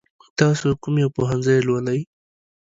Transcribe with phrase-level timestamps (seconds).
[0.39, 1.99] تاسو کوم پوهنځی لولئ؟